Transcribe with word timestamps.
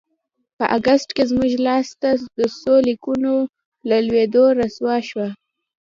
په 0.57 0.65
اګست 0.77 1.09
کې 1.15 1.23
زموږ 1.31 1.51
لاسته 1.67 2.09
د 2.39 2.39
څو 2.59 2.73
لیکونو 2.87 3.33
له 3.89 3.97
لوېدلو 4.07 4.45
رسوا 4.59 4.95
شوه. 5.09 5.27